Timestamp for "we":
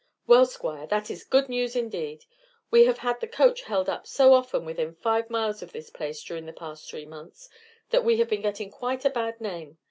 2.71-2.85, 8.03-8.17